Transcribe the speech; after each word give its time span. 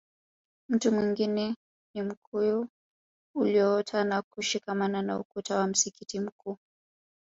Mti 0.69 0.89
mwingine 0.89 1.55
ni 1.95 2.01
mkuyu 2.01 2.67
ulioota 3.35 4.03
na 4.03 4.21
kushikamana 4.21 5.01
na 5.01 5.19
ukuta 5.19 5.59
wa 5.59 5.67
msikiti 5.67 6.19
mkuu 6.19 6.57